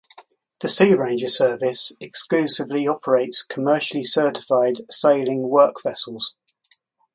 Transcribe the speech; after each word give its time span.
The 0.61 0.67
Sea 0.67 0.95
Ranger 0.95 1.27
Service 1.27 1.93
exclusively 1.99 2.87
operates 2.87 3.43
commercially 3.43 4.03
certified 4.03 4.77
sailing 4.89 5.47
work 5.47 5.83
vessels. 5.83 6.33